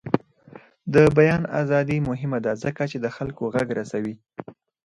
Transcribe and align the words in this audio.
د 0.93 0.95
بیان 1.17 1.43
ازادي 1.61 1.97
مهمه 2.09 2.39
ده 2.45 2.53
ځکه 2.63 2.83
چې 2.91 2.97
د 3.03 3.07
خلکو 3.15 3.43
غږ 3.53 3.67
رسوي. 3.79 4.15